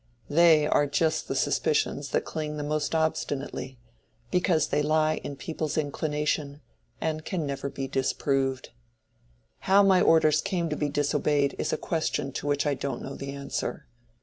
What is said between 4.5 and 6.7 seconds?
they lie in people's inclination